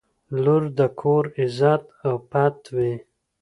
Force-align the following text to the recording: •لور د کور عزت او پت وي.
•لور 0.43 0.63
د 0.77 0.79
کور 0.99 1.23
عزت 1.41 1.83
او 2.07 2.15
پت 2.31 2.57
وي. 2.75 2.93